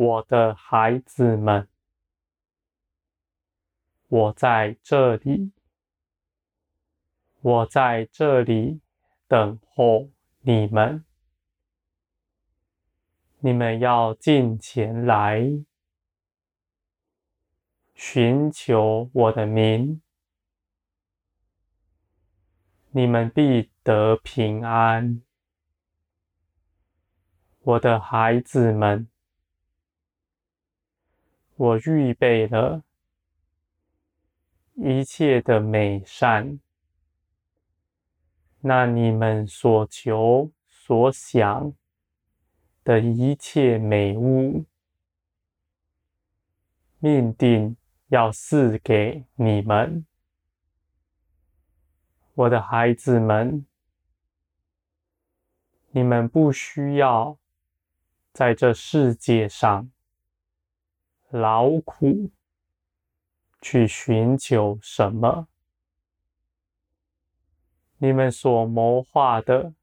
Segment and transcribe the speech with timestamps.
[0.00, 1.68] 我的孩子们，
[4.08, 5.52] 我在这里，
[7.42, 8.80] 我在这里
[9.28, 10.08] 等候
[10.40, 11.04] 你们。
[13.40, 15.42] 你们要进前来，
[17.92, 20.00] 寻求我的名，
[22.88, 25.20] 你们必得平安。
[27.58, 29.06] 我的孩子们，
[31.60, 32.82] 我预备了
[34.76, 36.58] 一切的美善，
[38.60, 41.74] 那你们所求所想
[42.82, 44.64] 的一切美物，
[46.98, 47.76] 命定
[48.08, 50.06] 要赐给你们，
[52.32, 53.66] 我的孩子们，
[55.90, 57.36] 你们不需要。
[58.32, 59.90] 在这世界上，
[61.30, 62.30] 劳苦
[63.60, 65.46] 去寻求什么？
[67.98, 69.74] 你们所谋划的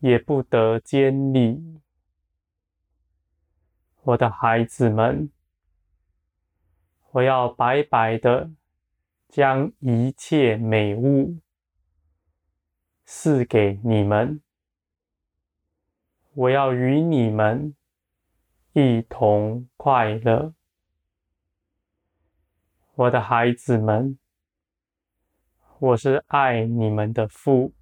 [0.00, 1.80] 也不得坚立。
[4.02, 5.30] 我的孩子们，
[7.10, 8.50] 我要白白的
[9.28, 11.36] 将一切美物
[13.04, 14.40] 赐给你们。
[16.32, 17.76] 我要与你们
[18.72, 20.52] 一同快乐，
[22.96, 24.18] 我的孩子们，
[25.78, 27.72] 我是爱你们的父，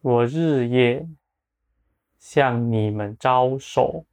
[0.00, 1.08] 我日夜
[2.18, 4.04] 向你们招手，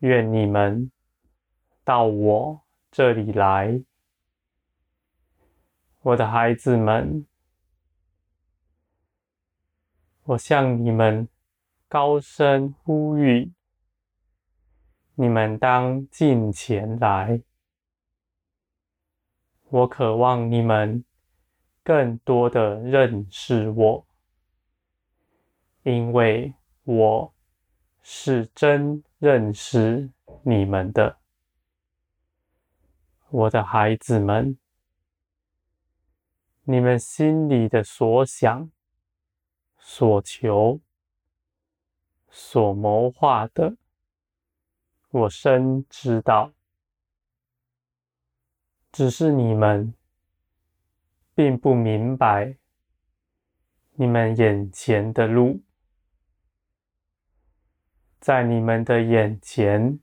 [0.00, 0.90] 愿你们
[1.84, 3.84] 到我这里来，
[6.00, 7.24] 我的孩子们。
[10.24, 11.28] 我向你们
[11.88, 13.52] 高声呼吁，
[15.20, 17.42] 你们当进前来。
[19.68, 21.04] 我渴望你们
[21.84, 24.06] 更多的认识我，
[25.82, 26.54] 因为
[26.84, 27.34] 我
[28.00, 30.08] 是真认识
[30.42, 31.18] 你们的，
[33.28, 34.56] 我的孩子们，
[36.64, 38.70] 你们心里的所想。
[39.82, 40.80] 所求、
[42.30, 43.76] 所谋划的，
[45.10, 46.52] 我深知道。
[48.90, 49.94] 只是你们
[51.34, 52.56] 并不明白，
[53.92, 55.62] 你们眼前的路，
[58.18, 60.00] 在你们的眼前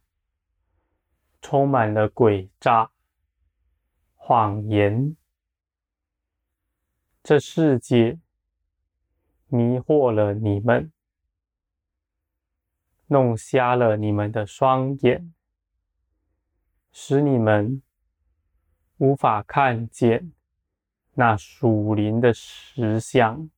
[1.41, 2.91] 充满了诡诈、
[4.15, 5.15] 谎言。
[7.23, 8.19] 这世界。
[9.49, 10.91] 迷惑了你们，
[13.07, 15.33] 弄瞎了你们的双眼，
[16.91, 17.81] 使你们
[18.97, 20.31] 无法看见
[21.13, 23.49] 那属灵的实相。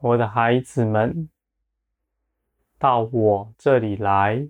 [0.00, 1.30] 我的孩子们，
[2.78, 4.48] 到我这里来，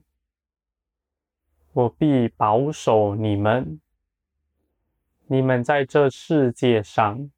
[1.73, 3.81] 我必保守你们。
[5.27, 7.31] 你们在这世界上。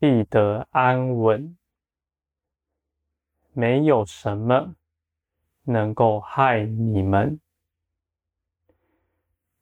[0.00, 1.56] 必得安稳，
[3.52, 4.74] 没有什么
[5.64, 7.40] 能够害你们，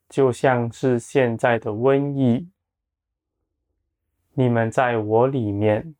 [0.08, 2.48] 就像是现在的瘟疫，
[4.32, 5.94] 你们在我里面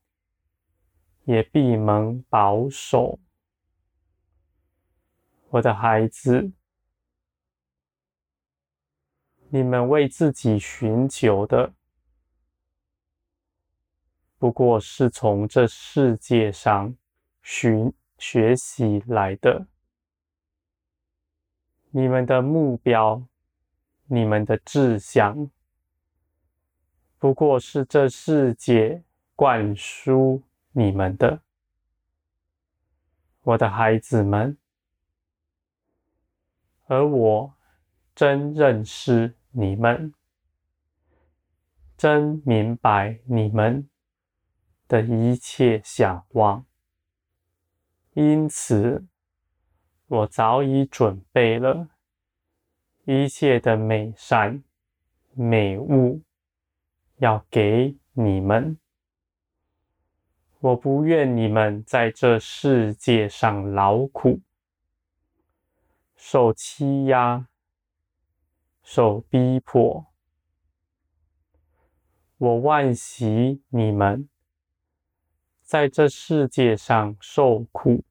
[1.24, 3.18] 也必蒙保守。
[5.48, 6.52] 我的孩子，
[9.48, 11.72] 你们为自己寻求的。
[14.38, 16.94] 不过是从这世界上
[17.48, 19.68] 寻学习来的。
[21.90, 23.22] 你们的目标，
[24.06, 25.48] 你们的志向，
[27.20, 29.04] 不过是这世界
[29.36, 31.40] 灌输你们的。
[33.42, 34.58] 我的孩子们，
[36.86, 37.54] 而我
[38.12, 40.12] 真认识你们，
[41.96, 43.88] 真明白你们。
[44.88, 46.64] 的一切想望，
[48.16, 49.04] 因此
[50.06, 51.90] 我早已准备了
[53.04, 54.64] 一切的美善
[55.34, 56.22] 美物
[57.18, 58.78] 要给你们。
[60.60, 64.40] 我不愿你们在这世界上劳苦、
[66.14, 67.46] 受欺压、
[68.82, 70.06] 受逼迫。
[72.38, 74.26] 我惋惜你们。
[75.66, 78.04] 在这世界上受苦，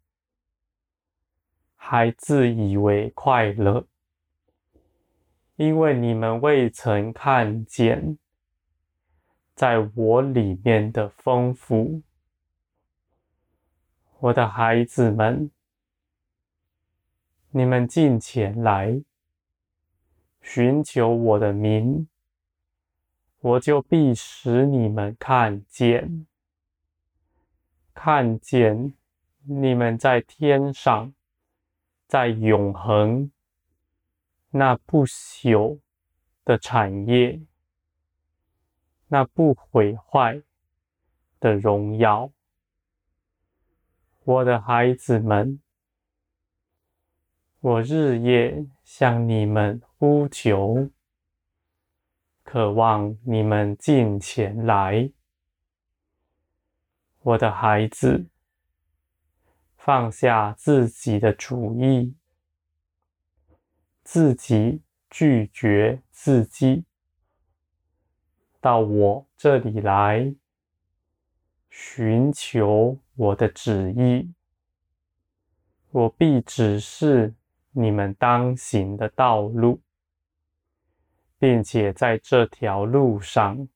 [1.77, 3.87] 还自以为快乐，
[5.55, 8.17] 因为你们未曾看见
[9.53, 12.01] 在我里面的丰富。
[14.19, 15.49] 我的孩子们，
[17.51, 19.01] 你们近前来
[20.41, 22.09] 寻求我的名，
[23.39, 26.27] 我就必使你们看见。
[27.95, 28.93] 看见
[29.47, 31.13] 你们在天上，
[32.07, 33.31] 在永恒
[34.51, 35.79] 那不朽
[36.43, 37.41] 的产业，
[39.07, 40.43] 那不毁坏
[41.39, 42.31] 的荣耀，
[44.25, 45.59] 我的孩子们，
[47.61, 50.89] 我日夜向你们呼求，
[52.43, 55.09] 渴望你们近前来。
[57.25, 58.27] 我的孩子，
[59.77, 62.13] 放下自己的主意，
[64.03, 66.85] 自己拒绝自己，
[68.61, 70.35] 到我这里来，
[71.71, 74.31] 寻求我的旨意，
[75.89, 77.33] 我必指示
[77.71, 79.81] 你们当行的道路，
[81.39, 83.67] 并且在这条路上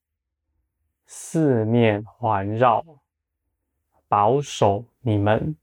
[1.08, 2.86] 四面环绕。
[4.10, 5.56] 保守你们，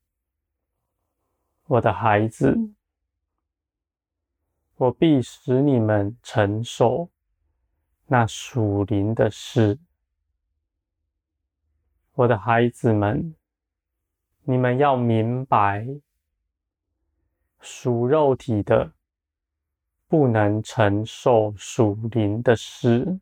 [1.67, 2.57] 我的孩子，
[4.77, 7.11] 我必使你们承受
[8.07, 9.81] 那属灵的事。
[12.13, 13.35] 我的孩子们，
[14.45, 15.85] 你们要明白，
[17.61, 18.93] 属肉体的
[20.07, 23.19] 不能承受属灵的事，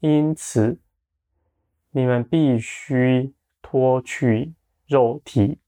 [0.00, 0.78] 因此
[1.92, 3.34] 你们必须。
[3.66, 4.52] 脱去
[4.86, 5.58] 肉体，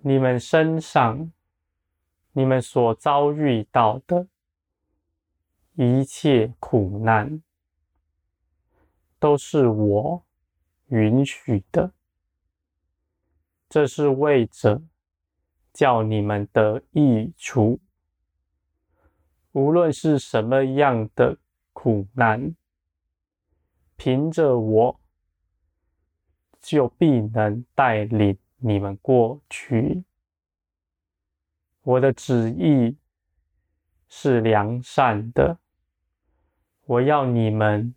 [0.00, 1.30] 你们身上，
[2.32, 4.26] 你们所遭遇到的
[5.74, 7.42] 一切苦难，
[9.18, 10.24] 都是我
[10.86, 11.92] 允许的。
[13.68, 14.82] 这是为着
[15.74, 17.78] 叫你们得益处。
[19.52, 21.36] 无论是什么样的
[21.74, 22.56] 苦难，
[23.96, 24.99] 凭着我。
[26.60, 30.04] 就必能带领你们过去。
[31.82, 32.96] 我的旨意
[34.08, 35.58] 是良善的，
[36.84, 37.94] 我要你们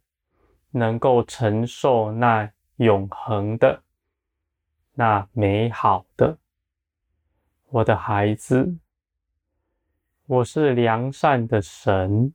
[0.71, 3.83] 能够承受那永恒的、
[4.93, 6.37] 那美好的。
[7.69, 8.77] 我的孩子，
[10.25, 12.33] 我是良善的神，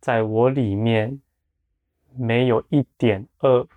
[0.00, 1.20] 在我里面
[2.16, 3.68] 没有一点恶。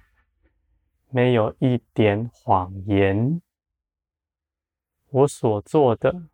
[1.13, 3.41] 没有一点谎言，
[5.09, 6.29] 我所做的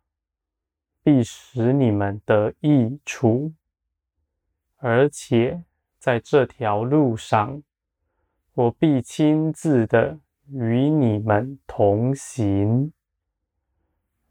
[1.02, 3.52] 必使你们得益处，
[4.76, 5.64] 而且
[5.98, 7.60] 在这条路上，
[8.54, 12.92] 我必亲自的与你们同行，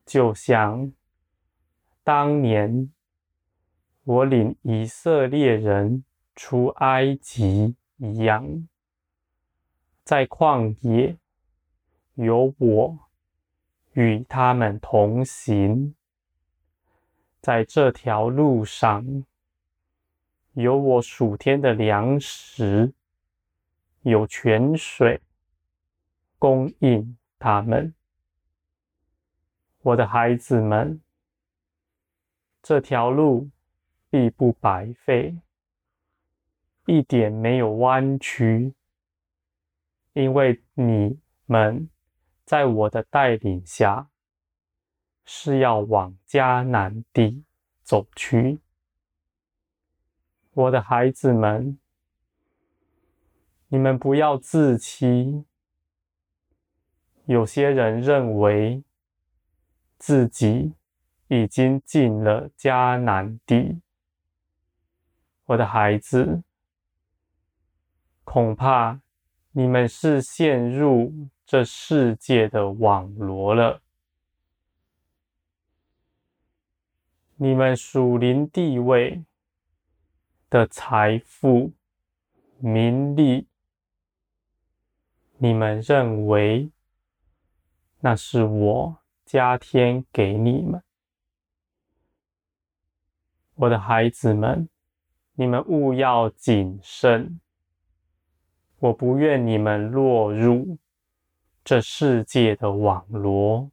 [0.05, 0.93] 就像
[2.05, 2.93] 当年
[4.05, 8.69] 我领以色列人出埃及一样。
[10.07, 11.17] 在旷野，
[12.13, 12.97] 有我
[13.91, 15.93] 与他们同行；
[17.41, 19.25] 在这条路上，
[20.53, 22.93] 有我属天的粮食，
[24.03, 25.19] 有泉水
[26.39, 27.93] 供应他们。
[29.81, 31.01] 我的孩子们，
[32.63, 33.49] 这条路
[34.09, 35.37] 必不白费，
[36.85, 38.73] 一点没有弯曲。
[40.17, 41.87] 因为你们
[42.43, 44.09] 在我的带领下，
[45.23, 47.43] 是要往迦南地
[47.83, 48.59] 走去。
[50.53, 51.77] 我的孩子们，
[53.67, 55.45] 你们不要自欺。
[57.25, 58.83] 有些人认为
[59.99, 60.73] 自己
[61.27, 63.83] 已经进了迦南地，
[65.45, 66.41] 我的孩子，
[68.23, 68.99] 恐怕。
[69.57, 71.11] 你们是陷入
[71.43, 73.81] 这世界的网罗了。
[77.37, 79.25] 你们属灵地位
[80.47, 81.71] 的财富、
[82.59, 83.47] 名利，
[85.37, 86.69] 你们认为
[88.01, 90.83] 那是我加添给你们。
[93.55, 94.69] 我的孩子们，
[95.33, 97.39] 你们务要谨慎。
[98.79, 100.77] 我不愿你们落入
[101.63, 103.71] 这世界的网罗。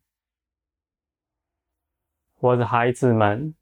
[2.39, 3.55] 我的孩子们，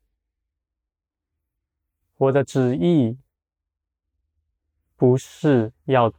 [2.17, 3.19] 我的旨意
[4.97, 6.13] 不是要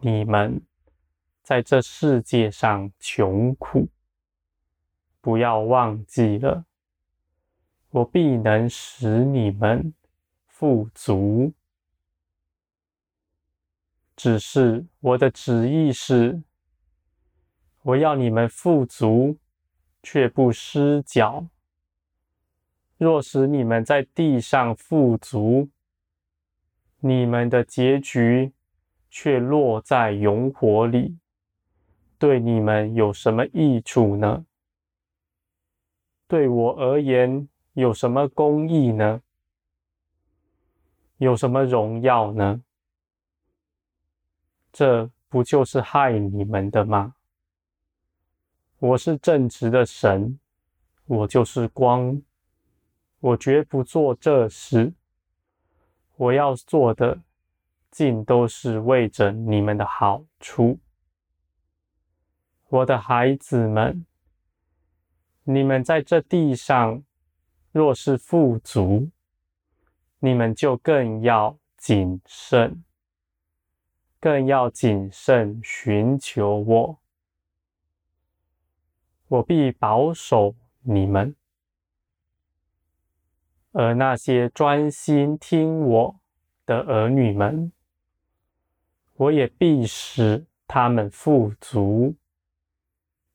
[0.00, 0.62] 你们
[1.42, 3.88] 在这世界上穷苦，
[5.20, 6.64] 不要忘记了，
[7.90, 9.92] 我必能使你们
[10.46, 11.52] 富足。
[14.16, 16.42] 只是我的旨意是，
[17.82, 19.36] 我要你们富足，
[20.02, 21.46] 却不失脚。
[22.96, 25.68] 若使你们在地上富足，
[27.00, 28.52] 你们的结局
[29.10, 31.18] 却落在永火里，
[32.18, 34.46] 对你们有什么益处呢？
[36.26, 39.20] 对我而言，有什么公义呢？
[41.18, 42.63] 有什么荣耀呢？
[44.74, 47.14] 这不就是害你们的吗？
[48.80, 50.40] 我是正直的神，
[51.06, 52.20] 我就是光，
[53.20, 54.92] 我绝不做这事。
[56.16, 57.20] 我要做的，
[57.92, 60.80] 尽都是为着你们的好处。
[62.66, 64.04] 我的孩子们，
[65.44, 67.04] 你们在这地上
[67.70, 69.08] 若是富足，
[70.18, 72.82] 你们就更要谨慎。
[74.24, 76.98] 更要谨慎寻求我，
[79.28, 81.34] 我必保守你们；
[83.72, 86.20] 而那些专心听我
[86.64, 87.70] 的儿女们，
[89.12, 92.16] 我也必使他们富足，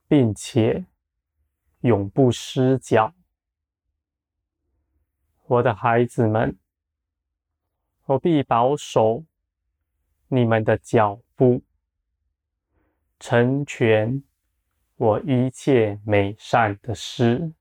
[0.08, 0.88] 并且
[1.82, 3.14] 永不失脚。
[5.46, 6.58] 我的孩子们，
[8.06, 9.24] 我必保守。
[10.32, 11.62] 你们的脚步，
[13.20, 14.24] 成全
[14.96, 17.52] 我一切美善的事。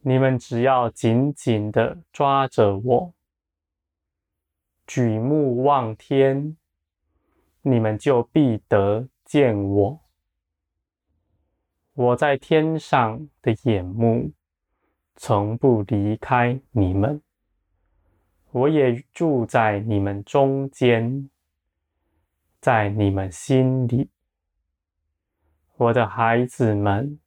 [0.00, 3.14] 你们只要紧紧的抓着我，
[4.86, 6.56] 举目望天，
[7.60, 10.00] 你们就必得见我。
[11.92, 14.32] 我在天上的眼目，
[15.16, 17.20] 从不离开你们。
[18.52, 21.30] 我也住在你们中间，
[22.60, 24.10] 在你们心里，
[25.76, 27.20] 我的孩子们，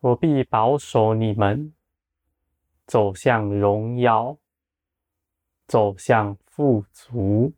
[0.00, 1.74] 我必保守你们，
[2.86, 4.38] 走向荣耀，
[5.66, 7.52] 走向富足。